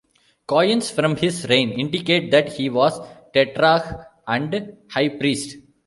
Coins 0.47 0.89
from 0.89 1.15
his 1.15 1.47
reign 1.47 1.73
indicate 1.79 2.31
that 2.31 2.53
he 2.53 2.71
was 2.71 2.99
"tetrarch 3.35 3.85
and 4.25 4.75
high 4.89 5.09
priest". 5.09 5.57